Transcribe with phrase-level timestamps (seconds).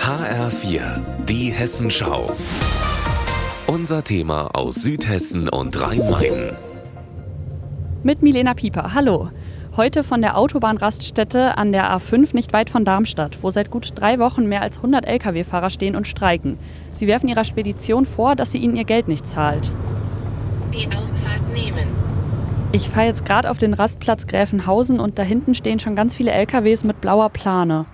[0.00, 0.80] HR4,
[1.28, 2.26] die Hessenschau.
[3.66, 6.56] Unser Thema aus Südhessen und Rhein-Main.
[8.02, 8.94] Mit Milena Pieper.
[8.94, 9.30] Hallo.
[9.76, 14.18] Heute von der Autobahnraststätte an der A5 nicht weit von Darmstadt, wo seit gut drei
[14.18, 16.58] Wochen mehr als 100 Lkw-Fahrer stehen und streiken.
[16.94, 19.72] Sie werfen ihrer Spedition vor, dass sie ihnen ihr Geld nicht zahlt.
[20.74, 21.88] Die Ausfahrt nehmen.
[22.70, 26.32] Ich fahre jetzt gerade auf den Rastplatz Gräfenhausen und da hinten stehen schon ganz viele
[26.32, 27.86] LKWs mit blauer Plane.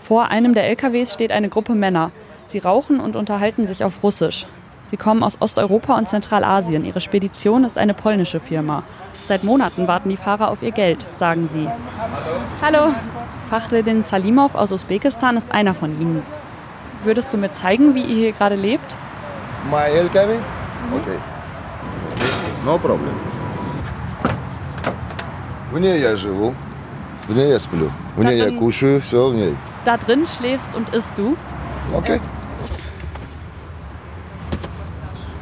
[0.00, 2.12] Vor einem der LKWs steht eine Gruppe Männer.
[2.46, 4.46] Sie rauchen und unterhalten sich auf Russisch.
[4.86, 6.86] Sie kommen aus Osteuropa und Zentralasien.
[6.86, 8.84] Ihre Spedition ist eine polnische Firma.
[9.24, 11.68] Seit Monaten warten die Fahrer auf ihr Geld, sagen sie.
[12.62, 12.94] Hallo.
[13.50, 16.22] Fachredin Salimov aus Usbekistan ist einer von ihnen.
[17.04, 18.96] Würdest du mir zeigen, wie ihr hier gerade lebt?
[19.70, 20.36] My LKW?
[20.96, 21.18] Okay.
[22.65, 23.15] No problem.
[25.71, 26.53] В ней я живу,
[27.27, 29.55] в ней я сплю, в ней я Dann- кушаю, все в ней.
[29.85, 31.35] Da drin schläfst und isst du?
[31.95, 32.19] Окей?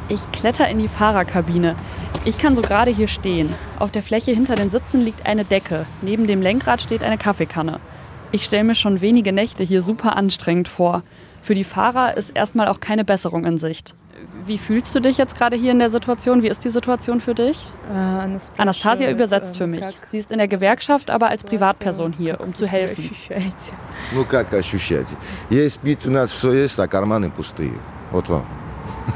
[0.08, 1.74] Ich kletter in die Fahrerkabine.
[2.24, 3.54] Ich kann so gerade hier stehen.
[3.78, 5.86] Auf der Fläche hinter den Sitzen liegt eine Decke.
[6.02, 7.80] Neben dem Lenkrad steht eine Kaffeekanne.
[8.30, 11.02] Ich stelle mir schon wenige Nächte hier super anstrengend vor.
[11.42, 13.94] Für die Fahrer ist erstmal auch keine Besserung in Sicht.
[14.44, 16.42] Wie fühlst du dich jetzt gerade hier in der Situation?
[16.42, 17.66] Wie ist die Situation für dich?
[18.56, 19.84] Anastasia übersetzt für mich.
[20.08, 23.10] Sie ist in der Gewerkschaft, aber als Privatperson hier, um zu helfen.
[24.14, 25.08] Ну как ощущать?
[25.50, 27.72] Есть пить у нас все есть, а карманы пустые.
[28.10, 28.44] Вот вам.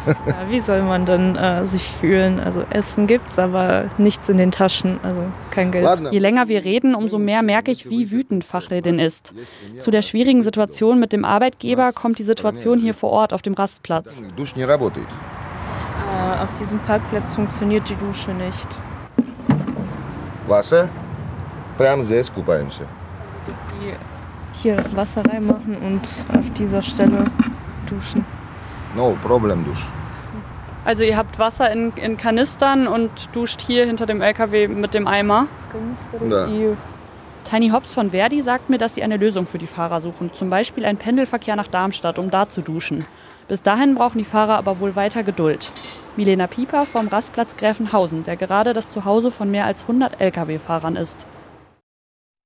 [0.07, 2.39] Ja, wie soll man denn äh, sich fühlen?
[2.39, 5.85] Also Essen gibt's, aber nichts in den Taschen, also kein Geld.
[5.85, 6.11] Ладно.
[6.13, 9.35] Je länger wir reden, umso mehr merke ich, wie wütend Fachredin ist.
[9.81, 13.55] Zu der schwierigen Situation mit dem Arbeitgeber kommt die Situation hier vor Ort auf dem
[13.55, 14.23] Rastplatz.
[14.37, 15.09] Душ не работает.
[15.09, 18.79] Äh, auf diesem Parkplatz funktioniert die Dusche nicht.
[20.47, 20.89] Wasser?
[21.77, 22.87] Прямо здесь купаемся.
[23.47, 23.95] Dass sie
[24.63, 27.25] hier Wasser reinmachen und auf dieser Stelle
[27.87, 28.25] duschen.
[28.96, 29.86] No problem dusch.
[30.84, 35.08] Also ihr habt Wasser in, in Kanistern und duscht hier hinter dem LKW mit dem
[35.08, 35.48] Eimer.
[36.30, 36.48] Ja.
[37.44, 40.34] Tiny Hobbs von Verdi sagt mir, dass sie eine Lösung für die Fahrer suchen.
[40.34, 43.06] Zum Beispiel einen Pendelverkehr nach Darmstadt, um da zu duschen.
[43.48, 45.72] Bis dahin brauchen die Fahrer aber wohl weiter Geduld.
[46.16, 51.26] Milena Pieper vom Rastplatz Gräfenhausen, der gerade das Zuhause von mehr als 100 Lkw-Fahrern ist.